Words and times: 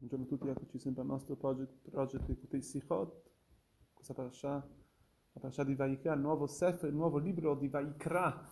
Buongiorno 0.00 0.24
a 0.24 0.28
tutti, 0.28 0.48
eccoci 0.48 0.78
sempre 0.78 1.02
al 1.02 1.08
nostro 1.08 1.36
project, 1.36 1.90
project 1.90 2.24
di 2.24 2.34
Kutei 2.34 2.62
Sichot, 2.62 3.22
questa 3.92 4.14
parasha, 4.14 4.54
la 4.54 5.40
parasha 5.40 5.62
di 5.62 5.74
Vaikra, 5.74 6.14
il 6.14 6.20
nuovo 6.20 6.46
Sefer, 6.46 6.88
il 6.88 6.96
nuovo 6.96 7.18
libro 7.18 7.54
di 7.54 7.68
Vaikra. 7.68 8.48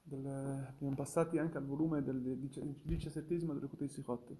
Del, 0.00 0.24
abbiamo 0.24 0.94
passati 0.94 1.36
anche 1.36 1.58
al 1.58 1.66
volume 1.66 2.02
del 2.02 2.38
diciassettesimo 2.82 3.52
del 3.52 3.68
Kutei 3.68 3.90
Sichot. 3.90 4.34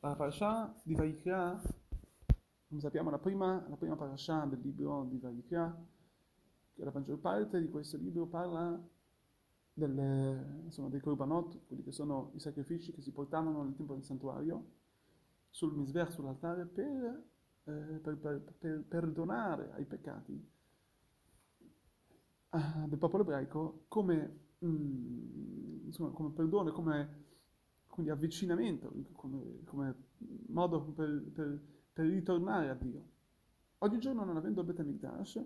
La 0.00 0.16
parasha 0.16 0.74
di 0.82 0.94
Vaikra, 0.94 1.60
come 2.66 2.80
sappiamo, 2.80 3.10
la 3.10 3.18
prima, 3.18 3.66
la 3.68 3.76
prima 3.76 3.94
parasha 3.94 4.46
del 4.46 4.60
libro 4.62 5.04
di 5.04 5.18
Vaikra, 5.18 5.86
che 6.72 6.82
la 6.82 6.92
maggior 6.94 7.18
parte 7.18 7.60
di 7.60 7.68
questo 7.68 7.98
libro 7.98 8.24
parla 8.24 8.82
delle, 9.72 10.60
insomma, 10.64 10.88
dei 10.88 11.00
korbanot, 11.00 11.66
quelli 11.66 11.82
che 11.82 11.92
sono 11.92 12.32
i 12.34 12.40
sacrifici 12.40 12.92
che 12.92 13.00
si 13.00 13.12
portavano 13.12 13.62
nel 13.62 13.74
tempo 13.74 13.94
del 13.94 14.04
santuario, 14.04 14.80
sul 15.50 15.74
misver, 15.74 16.10
sull'altare, 16.10 16.66
per, 16.66 17.24
eh, 17.64 17.98
per, 18.02 18.16
per, 18.16 18.54
per, 18.58 18.84
perdonare 18.86 19.72
ai 19.72 19.84
peccati 19.84 20.50
ah, 22.50 22.86
del 22.88 22.98
popolo 22.98 23.22
ebraico 23.22 23.84
come, 23.88 24.40
mm, 24.64 25.86
insomma, 25.86 26.10
come 26.10 26.30
perdono, 26.30 26.72
come 26.72 27.20
quindi 27.86 28.10
avvicinamento, 28.10 28.90
come, 29.12 29.62
come 29.64 29.94
modo 30.46 30.82
per, 30.92 31.60
ritornare 31.94 32.70
a 32.70 32.74
Dio. 32.74 33.10
Oggigiorno 33.78 34.24
non 34.24 34.36
avendo 34.36 34.64
Beta 34.64 34.82
Mikdash, 34.82 35.44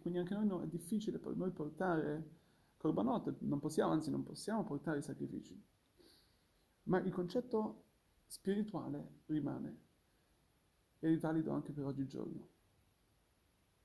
quindi 0.00 0.18
anche 0.20 0.34
noi 0.34 0.46
no, 0.46 0.62
è 0.62 0.66
difficile 0.66 1.18
per 1.18 1.36
noi 1.36 1.50
portare 1.50 2.36
Korbanot, 2.78 3.40
non 3.40 3.58
possiamo, 3.58 3.92
anzi 3.92 4.10
non 4.10 4.22
possiamo 4.22 4.64
portare 4.64 4.98
i 4.98 5.02
sacrifici. 5.02 5.60
Ma 6.84 7.00
il 7.00 7.12
concetto 7.12 7.82
spirituale 8.26 9.22
rimane 9.26 9.86
e 11.00 11.12
è 11.12 11.18
valido 11.18 11.52
anche 11.52 11.72
per 11.72 11.84
oggigiorno. 11.84 12.48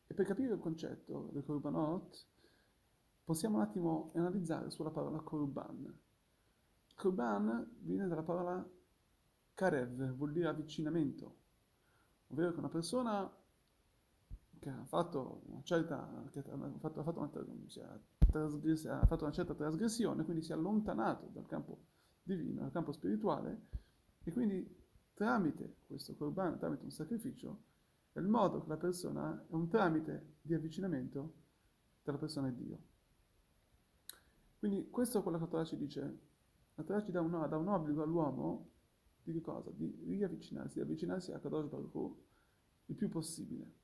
E 0.07 0.13
per 0.13 0.25
capire 0.25 0.53
il 0.53 0.59
concetto 0.59 1.29
del 1.31 1.43
Korbanot 1.43 2.25
possiamo 3.23 3.57
un 3.57 3.63
attimo 3.63 4.11
analizzare 4.13 4.69
sulla 4.69 4.91
parola 4.91 5.19
Korban. 5.19 5.99
Korban 6.95 7.77
viene 7.79 8.07
dalla 8.07 8.23
parola 8.23 8.67
Karev, 9.53 10.11
vuol 10.13 10.31
dire 10.31 10.47
avvicinamento, 10.47 11.35
ovvero 12.27 12.51
che 12.51 12.59
una 12.59 12.69
persona 12.69 13.31
che 14.63 14.69
ha 14.69 14.85
fatto 14.85 15.41
una 15.47 15.61
certa, 15.61 15.99
ha 15.99 16.29
fatto, 16.29 17.01
ha 17.01 17.03
fatto 17.03 17.19
una, 17.19 17.29
ha 17.29 19.05
fatto 19.05 19.23
una 19.25 19.33
certa 19.33 19.53
trasgressione, 19.53 20.23
quindi 20.23 20.41
si 20.41 20.51
è 20.51 20.55
allontanato 20.55 21.27
dal 21.33 21.45
campo 21.45 21.87
divino, 22.23 22.61
dal 22.61 22.71
campo 22.71 22.93
spirituale, 22.93 23.67
e 24.23 24.31
quindi 24.31 24.65
tramite 25.13 25.79
questo 25.85 26.15
corban, 26.15 26.57
tramite 26.57 26.85
un 26.85 26.91
sacrificio, 26.91 27.63
è 28.13 28.19
il 28.19 28.27
modo 28.27 28.61
che 28.61 28.69
la 28.69 28.77
persona 28.77 29.37
è 29.37 29.53
un 29.53 29.67
tramite 29.67 30.35
di 30.41 30.53
avvicinamento 30.53 31.33
tra 32.01 32.13
la 32.13 32.19
persona 32.19 32.47
e 32.47 32.55
Dio. 32.55 32.79
Quindi 34.59 34.89
questo 34.89 35.19
è 35.19 35.21
quello 35.21 35.39
che 35.39 35.43
la 35.43 35.49
Torah 35.49 35.65
ci 35.65 35.75
dice. 35.75 36.19
La 36.75 36.83
Torah 36.83 37.03
ci 37.03 37.11
dà 37.11 37.19
un, 37.19 37.31
dà 37.49 37.57
un 37.57 37.67
obbligo 37.67 38.01
all'uomo 38.01 38.69
di 39.23 39.41
cosa? 39.41 39.71
Di 39.71 40.03
riavvicinarsi, 40.05 40.75
di 40.75 40.81
avvicinarsi 40.81 41.33
a 41.33 41.39
Kadosh 41.39 41.67
Baruch 41.67 42.15
il 42.85 42.95
più 42.95 43.09
possibile. 43.09 43.81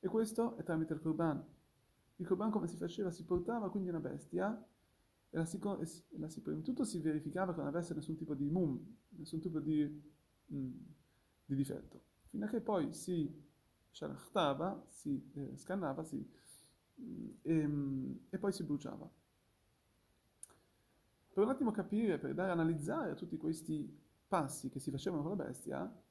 E 0.00 0.08
questo 0.08 0.56
è 0.56 0.62
tramite 0.62 0.94
il 0.94 1.00
Corban. 1.00 1.44
Il 2.16 2.26
Corban 2.26 2.50
come 2.50 2.66
si 2.66 2.76
faceva? 2.76 3.10
Si 3.10 3.24
portava 3.24 3.70
quindi 3.70 3.90
una 3.90 4.00
bestia 4.00 4.66
e 5.30 5.36
la 5.36 5.44
si, 5.44 5.58
e 5.58 6.18
la 6.18 6.28
si, 6.28 6.40
prima 6.40 6.58
di 6.58 6.64
tutto 6.64 6.84
si 6.84 6.98
verificava 6.98 7.52
che 7.52 7.58
non 7.58 7.68
avesse 7.68 7.94
nessun 7.94 8.16
tipo 8.16 8.34
di 8.34 8.48
mum, 8.48 8.82
nessun 9.10 9.40
tipo 9.40 9.60
di, 9.60 10.02
mm, 10.52 10.72
di 11.44 11.54
difetto, 11.54 12.02
fino 12.24 12.46
a 12.46 12.48
che 12.48 12.60
poi 12.60 12.92
si 12.92 13.32
shalachtava, 13.90 14.84
si 14.88 15.30
eh, 15.34 15.56
scannava 15.56 16.02
si, 16.02 16.28
mm, 17.00 17.28
e, 17.42 17.66
mm, 17.66 18.12
e 18.30 18.38
poi 18.38 18.52
si 18.52 18.64
bruciava. 18.64 19.08
Per 21.32 21.44
un 21.44 21.48
attimo 21.48 21.70
capire, 21.70 22.18
per 22.18 22.34
dare 22.34 22.50
a 22.50 22.52
analizzare 22.54 23.14
tutti 23.14 23.36
questi 23.36 23.98
passi 24.26 24.68
che 24.68 24.80
si 24.80 24.90
facevano 24.90 25.22
con 25.22 25.36
la 25.36 25.44
bestia, 25.44 26.02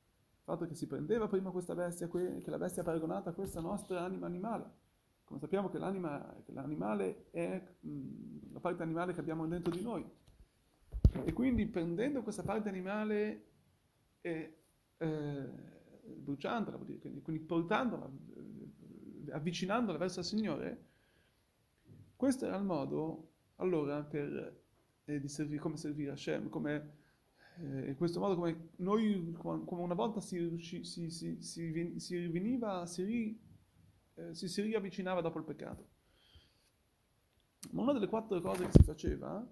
fatto 0.50 0.68
che 0.68 0.76
si 0.76 0.88
prendeva 0.88 1.28
prima 1.28 1.52
questa 1.52 1.76
bestia, 1.76 2.08
che 2.08 2.42
la 2.46 2.58
bestia 2.58 2.82
è 2.82 2.86
paragonata 2.86 3.30
a 3.30 3.34
questa 3.34 3.62
nostra 3.62 4.04
anima 4.04 4.26
animale. 4.26 4.88
Come 5.24 5.40
sappiamo 5.40 5.70
che, 5.70 5.78
che 5.78 6.52
l'animale 6.54 7.30
è 7.30 7.62
mh, 7.80 8.52
la 8.54 8.60
parte 8.60 8.82
animale 8.82 9.14
che 9.14 9.20
abbiamo 9.20 9.46
dentro 9.46 9.72
di 9.72 9.82
noi. 9.82 10.04
E 11.24 11.34
quindi 11.34 11.68
prendendo 11.68 12.24
questa 12.24 12.42
parte 12.42 12.70
animale 12.70 13.46
e 14.22 14.58
eh, 14.98 15.50
bruciandola, 16.02 16.78
quindi 16.78 17.40
portandola, 17.40 18.10
eh, 18.36 19.32
avvicinandola 19.32 19.98
verso 19.98 20.20
il 20.20 20.26
Signore, 20.26 20.86
questo 22.16 22.46
era 22.46 22.58
il 22.58 22.64
modo 22.64 23.34
allora 23.58 24.02
per, 24.04 24.62
eh, 25.06 25.20
di 25.20 25.28
servire, 25.28 25.62
come 25.62 25.78
servire 25.78 26.12
Hashem, 26.12 26.50
come 26.50 26.98
in 27.62 27.96
questo 27.98 28.20
modo 28.20 28.36
come 28.36 28.70
noi, 28.78 29.34
come 29.34 29.82
una 29.82 29.94
volta 29.94 30.22
si, 30.22 30.58
si, 30.60 30.84
si, 31.10 31.38
si, 31.42 32.18
riveniva, 32.18 32.84
eh, 32.84 34.34
si, 34.34 34.48
si 34.48 34.62
riavvicinava 34.62 35.22
dopo 35.22 35.40
il 35.40 35.46
peccato. 35.46 35.88
Ma 37.72 37.82
una 37.82 37.94
delle 37.94 38.08
quattro 38.08 38.40
cose 38.40 38.66
che 38.66 38.72
si 38.72 38.84
faceva 38.84 39.46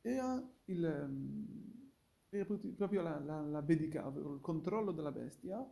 era, 0.00 0.42
il, 0.64 0.84
ehm, 0.84 1.90
era 2.30 2.44
proprio 2.44 3.02
la, 3.02 3.20
la, 3.20 3.40
la 3.42 3.62
bedica, 3.62 4.06
ovvero 4.06 4.34
il 4.34 4.40
controllo 4.40 4.92
della 4.92 5.12
bestia, 5.12 5.62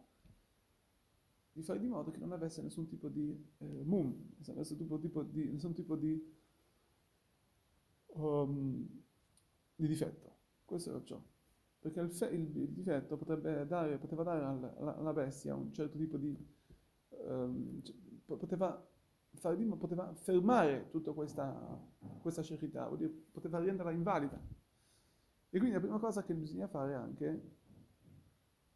di 1.53 1.63
fare 1.63 1.81
di 1.81 1.89
modo 1.89 2.11
che 2.11 2.19
non 2.19 2.33
avesse 2.33 2.63
nessun 2.63 2.87
tipo 2.87 3.09
di 3.09 3.31
eh, 3.59 3.83
mum, 3.85 4.35
nessun 4.55 4.77
tipo, 4.77 4.99
tipo 4.99 5.23
di, 5.23 5.51
nessun 5.51 5.75
tipo 5.75 5.97
di, 5.97 6.37
um, 8.09 8.87
di 9.75 9.87
difetto. 9.87 10.37
Questo 10.69 10.91
era 10.91 11.03
ciò. 11.03 11.19
Perché 11.79 12.01
il, 12.01 12.11
fe- 12.11 12.29
il, 12.29 12.55
il 12.55 12.69
difetto 12.69 13.17
dare, 13.17 13.97
poteva 13.97 14.23
dare 14.23 14.45
alla, 14.45 14.97
alla, 14.97 15.13
bestia 15.15 15.55
un 15.55 15.73
certo 15.73 15.97
tipo 15.97 16.19
di... 16.19 16.37
Um, 17.09 17.81
poteva, 18.27 18.87
fare 19.31 19.57
di, 19.57 19.65
poteva 19.65 20.13
fermare 20.13 20.91
tutta 20.91 21.13
questa, 21.13 21.81
questa 22.21 22.43
scerità, 22.43 22.87
dire, 22.97 23.09
poteva 23.09 23.61
renderla 23.61 23.93
invalida. 23.93 24.39
E 25.49 25.57
quindi 25.57 25.71
la 25.71 25.81
prima 25.81 25.99
cosa 25.99 26.23
che 26.23 26.35
bisogna 26.35 26.69
fare 26.69 26.93
anche, 26.93 27.43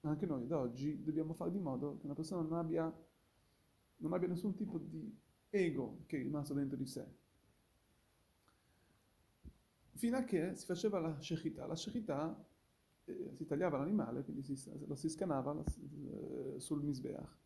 anche 0.00 0.24
noi 0.24 0.44
ad 0.44 0.52
oggi, 0.52 1.02
dobbiamo 1.04 1.34
fare 1.34 1.50
di 1.50 1.58
modo 1.58 1.98
che 1.98 2.06
una 2.06 2.14
persona 2.14 2.40
non 2.40 2.54
abbia, 2.54 2.90
non 3.96 4.12
abbia 4.14 4.28
nessun 4.28 4.54
tipo 4.54 4.78
di 4.78 5.14
ego 5.50 6.04
che 6.06 6.18
è 6.18 6.22
rimasto 6.22 6.54
dentro 6.54 6.78
di 6.78 6.86
sé 6.86 7.06
fino 10.02 10.16
a 10.16 10.24
che 10.24 10.56
si 10.56 10.66
faceva 10.66 10.98
la 10.98 11.16
shechita. 11.20 11.64
La 11.64 11.76
shechita 11.76 12.44
eh, 13.04 13.30
si 13.34 13.46
tagliava 13.46 13.78
l'animale, 13.78 14.24
quindi 14.24 14.42
si, 14.42 14.60
lo 14.84 14.96
si 14.96 15.08
scanava 15.08 15.54
eh, 15.62 16.58
sul 16.58 16.82
misbeach. 16.82 17.38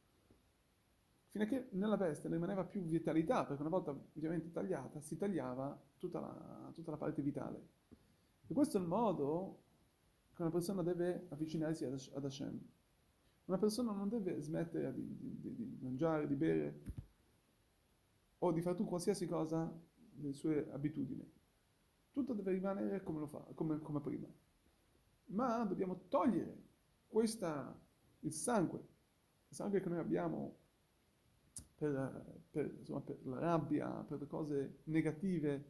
Fino 1.29 1.45
a 1.45 1.47
che 1.47 1.69
nella 1.73 1.99
veste 1.99 2.29
non 2.29 2.39
rimaneva 2.39 2.65
più 2.65 2.81
vitalità, 2.81 3.45
perché 3.45 3.61
una 3.61 3.71
volta 3.71 3.91
ovviamente 3.91 4.51
tagliata 4.51 5.03
si 5.03 5.19
tagliava 5.19 5.79
tutta 5.99 6.19
la, 6.19 6.73
tutta 6.73 6.93
la 6.93 6.97
parte 6.97 7.21
vitale. 7.21 7.69
E 8.47 8.55
questo 8.55 8.79
è 8.79 8.81
il 8.81 8.87
modo 8.87 9.65
che 10.33 10.41
una 10.41 10.51
persona 10.51 10.83
deve 10.83 11.27
avvicinarsi 11.29 11.85
ad, 11.85 12.25
Hashem. 12.25 12.59
Una 13.45 13.59
persona 13.59 13.93
non 13.93 14.09
deve 14.09 14.41
smettere 14.41 14.95
di, 14.95 15.15
di, 15.15 15.55
di 15.55 15.79
mangiare, 15.83 16.27
di 16.27 16.37
bere 16.37 16.81
o 18.39 18.51
di 18.51 18.63
fare 18.63 18.77
tu 18.77 18.87
qualsiasi 18.87 19.27
cosa 19.27 19.71
delle 20.15 20.33
sue 20.33 20.71
abitudini 20.71 21.36
tutto 22.17 22.33
deve 22.33 22.53
rimanere 22.53 23.03
come 23.03 23.27
fa, 23.27 23.45
come, 23.55 23.79
come 23.81 24.01
prima. 24.01 24.27
Ma 25.27 25.63
dobbiamo 25.65 26.07
togliere 26.09 26.63
questa, 27.07 27.79
il 28.21 28.33
sangue, 28.33 28.79
il 29.49 29.55
sangue 29.55 29.83
che 29.83 29.89
noi 29.91 29.99
abbiamo 29.99 30.57
per, 31.75 32.41
per, 32.51 32.75
insomma, 32.79 33.01
per 33.03 33.19
la 33.25 33.39
rabbia, 33.39 33.89
per 34.09 34.21
le 34.21 34.27
cose 34.27 34.79
negative, 34.85 35.63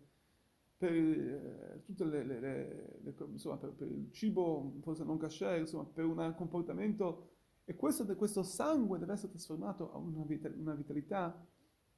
per 0.77 0.93
eh, 0.93 1.83
tutte 1.85 2.05
le, 2.05 2.23
le, 2.23 2.39
le, 2.39 2.99
le 3.03 3.15
insomma, 3.33 3.57
per, 3.57 3.73
per, 3.73 3.91
il 3.91 4.13
cibo 4.13 4.77
forse 4.83 5.03
non 5.03 5.19
kasher, 5.19 5.59
insomma, 5.59 5.85
per 5.85 6.05
un 6.05 6.33
comportamento. 6.37 7.33
E 7.65 7.75
questo, 7.75 8.07
questo 8.15 8.45
sangue 8.45 9.01
deve 9.01 9.15
essere 9.15 9.31
trasformato 9.31 9.93
a 9.93 9.99
una, 9.99 10.25
vitalità, 10.25 10.61
una 10.61 10.75
vitalità 10.75 11.45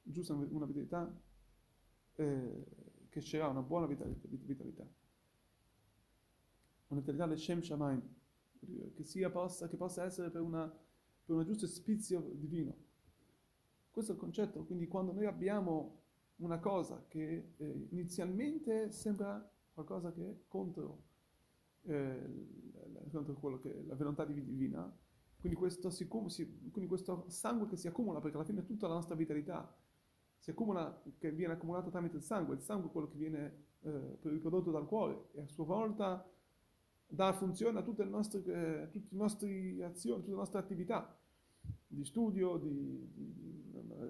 giusta, 0.01 0.33
una 0.33 0.65
vitalità 0.65 1.21
eh, 2.15 2.65
che 3.09 3.21
c'era 3.21 3.47
una 3.47 3.61
buona 3.61 3.87
vitalità. 3.87 4.87
Una 6.87 6.99
vitalità 6.99 7.27
del 7.27 7.37
Shem 7.37 7.61
Shamaim, 7.61 8.01
che, 8.95 9.03
sia 9.03 9.29
possa, 9.29 9.67
che 9.67 9.77
possa 9.77 10.03
essere 10.03 10.29
per, 10.29 10.41
una, 10.41 10.67
per 11.25 11.35
un 11.35 11.43
giusto 11.45 11.67
spizio 11.67 12.21
divino. 12.33 12.75
Questo 13.91 14.11
è 14.11 14.15
il 14.15 14.21
concetto, 14.21 14.63
quindi 14.63 14.87
quando 14.87 15.11
noi 15.11 15.25
abbiamo 15.25 15.97
una 16.37 16.59
cosa 16.59 17.05
che 17.07 17.53
eh, 17.57 17.87
inizialmente 17.89 18.91
sembra 18.91 19.51
qualcosa 19.73 20.11
che 20.11 20.29
è 20.29 20.37
contro, 20.47 21.03
eh, 21.83 22.47
contro 23.11 23.59
che 23.59 23.83
la 23.85 23.95
volontà 23.95 24.25
divina, 24.25 24.91
quindi 25.39 25.57
questo, 25.57 25.89
si, 25.89 26.07
quindi 26.07 26.87
questo 26.87 27.25
sangue 27.27 27.67
che 27.67 27.77
si 27.77 27.87
accumula, 27.87 28.19
perché 28.19 28.35
alla 28.35 28.45
fine 28.45 28.65
tutta 28.65 28.87
la 28.87 28.95
nostra 28.95 29.15
vitalità 29.15 29.73
si 30.39 30.49
accumula, 30.49 31.01
che 31.17 31.31
viene 31.31 31.53
accumulato 31.53 31.89
tramite 31.89 32.17
il 32.17 32.23
sangue, 32.23 32.55
il 32.55 32.61
sangue 32.61 32.89
è 32.89 32.91
quello 32.91 33.09
che 33.09 33.17
viene 33.17 33.65
eh, 33.81 34.17
riprodotto 34.21 34.71
dal 34.71 34.87
cuore 34.87 35.27
e 35.33 35.41
a 35.41 35.47
sua 35.47 35.65
volta 35.65 36.27
dà 37.07 37.33
funzione 37.33 37.79
a 37.79 37.83
tutte 37.83 38.03
le 38.03 38.09
nostre, 38.09 38.39
eh, 38.39 38.89
tutte 38.89 39.07
le 39.09 39.17
nostre 39.17 39.83
azioni, 39.83 40.19
tutte 40.19 40.31
le 40.31 40.37
nostre 40.37 40.59
attività 40.59 41.17
di 41.87 42.05
studio, 42.05 42.57
di, 42.57 43.09
di, 43.13 43.33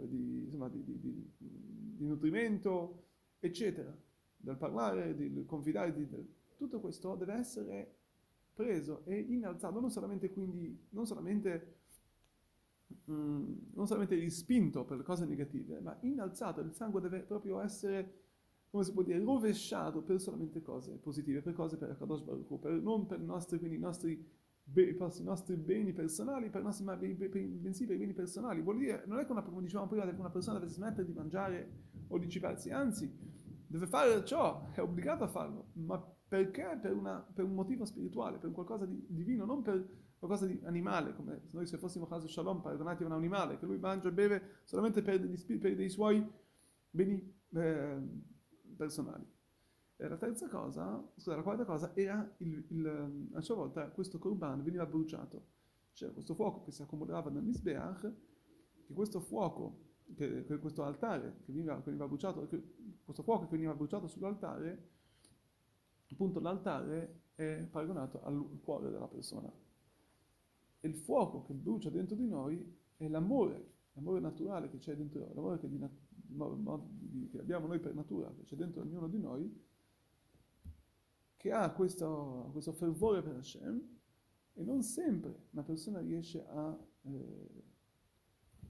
di, 0.07 0.43
insomma, 0.43 0.69
di 0.69 2.05
nutrimento, 2.05 3.05
eccetera, 3.39 3.95
del 4.35 4.57
parlare, 4.57 5.15
del 5.15 5.45
confidare, 5.45 5.93
tutto 6.55 6.79
questo 6.79 7.15
deve 7.15 7.33
essere 7.33 7.95
preso 8.53 9.03
e 9.05 9.17
innalzato, 9.17 9.79
non 9.79 9.89
solamente 9.89 10.29
quindi, 10.31 10.87
non 10.89 11.05
solamente, 11.05 11.78
mm, 13.11 13.53
non 13.73 13.87
solamente 13.87 14.15
rispinto 14.15 14.85
per 14.85 14.97
le 14.97 15.03
cose 15.03 15.25
negative, 15.25 15.79
ma 15.79 15.97
innalzato, 16.01 16.61
il 16.61 16.73
sangue 16.73 17.01
deve 17.01 17.21
proprio 17.21 17.59
essere, 17.61 18.13
come 18.69 18.83
si 18.83 18.91
può 18.91 19.01
dire, 19.03 19.19
rovesciato 19.19 20.01
per 20.01 20.19
solamente 20.19 20.61
cose 20.61 20.97
positive, 20.97 21.41
per 21.41 21.53
cose 21.53 21.77
per 21.77 21.97
Kadosh 21.97 22.21
Baruch 22.21 22.59
per, 22.59 22.73
non 22.73 23.05
per 23.05 23.19
nostri, 23.19 23.57
quindi 23.57 23.77
i 23.77 23.79
nostri, 23.79 24.23
be, 24.63 24.83
i 24.83 25.23
nostri 25.23 25.55
beni 25.55 25.93
personali, 25.93 26.49
per 26.49 26.61
i 26.61 26.63
nostri, 26.63 26.85
ma 26.85 26.95
bensì 26.95 27.85
per 27.85 27.95
i 27.95 27.99
beni 27.99 28.13
personali. 28.13 28.61
Vuol 28.61 28.77
dire, 28.77 29.03
non 29.07 29.19
è 29.19 29.25
che 29.25 29.31
una, 29.31 29.41
come 29.41 29.61
dicevamo 29.61 29.87
prima, 29.87 30.03
una 30.03 30.29
persona 30.29 30.59
deve 30.59 30.71
smettere 30.71 31.05
di 31.05 31.13
mangiare 31.13 31.87
o 32.07 32.17
di 32.17 32.29
cibarsi, 32.29 32.69
anzi, 32.69 33.11
deve 33.67 33.87
fare 33.87 34.23
ciò, 34.25 34.71
è 34.71 34.81
obbligato 34.81 35.23
a 35.23 35.27
farlo, 35.27 35.67
ma 35.73 36.03
perché? 36.29 36.77
Per, 36.79 36.93
una, 36.93 37.19
per, 37.33 37.43
un 37.43 37.55
motivo 37.55 37.85
spirituale, 37.85 38.37
per 38.37 38.51
qualcosa 38.51 38.85
di 38.85 39.03
divino, 39.07 39.45
non 39.45 39.63
per 39.63 39.83
qualcosa 40.19 40.45
di 40.45 40.59
animale, 40.65 41.15
come 41.15 41.39
se 41.45 41.55
noi 41.55 41.65
se 41.65 41.77
fossimo 41.77 42.05
caso 42.05 42.27
Shalom 42.27 42.61
paragonati 42.61 43.03
a 43.03 43.05
un 43.05 43.13
animale, 43.13 43.57
che 43.57 43.65
lui 43.65 43.77
mangia 43.77 44.09
e 44.09 44.11
beve 44.11 44.59
solamente 44.65 45.01
per, 45.01 45.19
degli, 45.19 45.57
per 45.57 45.75
dei 45.75 45.89
suoi 45.89 46.25
beni 46.91 47.33
eh, 47.51 47.97
personali. 48.75 49.25
E 49.95 50.07
la 50.07 50.17
terza 50.17 50.47
cosa, 50.47 51.03
scusa, 51.15 51.35
la 51.35 51.41
quarta 51.41 51.65
cosa 51.65 51.95
era, 51.95 52.29
il, 52.37 52.65
il, 52.69 53.29
a 53.33 53.41
sua 53.41 53.55
volta, 53.55 53.89
questo 53.89 54.19
korban 54.19 54.61
veniva 54.61 54.85
bruciato. 54.85 55.57
C'era 55.93 56.11
questo 56.11 56.33
fuoco 56.35 56.63
che 56.63 56.71
si 56.71 56.81
accumulava 56.81 57.29
nel 57.29 57.43
Misbeach, 57.43 58.13
che 58.85 58.93
questo 58.93 59.19
fuoco, 59.21 59.87
che, 60.15 60.45
che 60.45 60.59
questo 60.59 60.83
altare 60.83 61.39
che 61.45 61.51
veniva, 61.51 61.75
che 61.77 61.85
veniva 61.85 62.07
bruciato, 62.07 62.47
che, 62.47 62.61
questo 63.03 63.23
fuoco 63.23 63.45
che 63.45 63.51
veniva 63.51 63.73
bruciato 63.73 64.07
sull'altare, 64.07 64.89
appunto 66.11 66.39
l'altare 66.39 67.21
è 67.35 67.67
paragonato 67.69 68.21
al 68.23 68.59
cuore 68.63 68.89
della 68.91 69.07
persona. 69.07 69.51
E 70.79 70.87
il 70.87 70.95
fuoco 70.95 71.43
che 71.43 71.53
brucia 71.53 71.89
dentro 71.89 72.15
di 72.15 72.27
noi 72.27 72.77
è 72.95 73.07
l'amore, 73.07 73.73
l'amore 73.93 74.19
naturale 74.19 74.69
che 74.69 74.77
c'è 74.77 74.95
dentro 74.95 75.31
l'amore 75.33 75.59
che, 75.59 75.67
di, 75.67 77.29
che, 77.29 77.39
abbiamo 77.39 77.67
noi 77.67 77.79
per 77.79 77.93
natura, 77.93 78.33
che 78.33 78.43
c'è 78.43 78.55
dentro 78.55 78.81
ognuno 78.81 79.07
di 79.07 79.19
noi, 79.19 79.65
che 81.35 81.51
ha 81.51 81.71
questo, 81.71 82.49
questo 82.51 82.73
fervore 82.73 83.21
per 83.21 83.35
Hashem 83.35 83.97
e 84.53 84.63
non 84.63 84.83
sempre 84.83 85.47
una 85.51 85.63
persona 85.63 85.99
riesce 85.99 86.45
a 86.45 86.77
eh, 87.03 87.63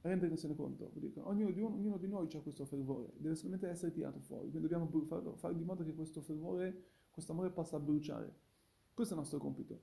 rendersene 0.02 0.56
conto. 0.56 0.92
Ognuno 1.24 1.52
di, 1.52 1.62
ognuno 1.62 1.98
di, 1.98 2.08
noi 2.08 2.28
ha 2.32 2.40
questo 2.42 2.66
fervore, 2.66 3.12
deve 3.18 3.36
solamente 3.36 3.68
essere 3.68 3.92
tirato 3.92 4.20
fuori, 4.20 4.50
quindi 4.50 4.68
dobbiamo 4.68 4.88
fare, 5.06 5.36
fare 5.36 5.56
di 5.56 5.64
modo 5.64 5.84
che 5.84 5.94
questo 5.94 6.22
fervore 6.22 6.98
questo 7.12 7.34
amore 7.34 7.50
possa 7.50 7.80
bruciare. 7.80 8.34
Questo 8.94 9.14
è 9.14 9.18
il 9.18 9.24
nostro 9.24 9.40
compito, 9.40 9.82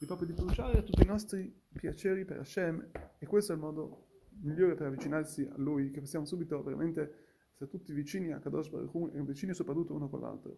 di 0.00 0.06
proprio 0.06 0.28
di 0.28 0.32
bruciare 0.32 0.82
tutti 0.82 1.02
i 1.02 1.06
nostri 1.06 1.54
piaceri 1.74 2.24
per 2.24 2.38
Hashem 2.38 2.90
e 3.18 3.26
questo 3.26 3.52
è 3.52 3.54
il 3.54 3.60
modo 3.60 4.06
migliore 4.40 4.74
per 4.74 4.86
avvicinarsi 4.86 5.42
a 5.42 5.52
Lui, 5.58 5.90
che 5.90 6.00
possiamo 6.00 6.24
subito 6.24 6.62
veramente 6.62 7.50
essere 7.52 7.68
tutti 7.68 7.92
vicini 7.92 8.32
a 8.32 8.38
Kadosh 8.38 8.70
Baruch 8.70 8.94
Hu 8.94 9.10
e 9.12 9.22
vicini 9.22 9.52
soprattutto 9.52 9.92
uno 9.92 10.08
con 10.08 10.20
l'altro. 10.20 10.56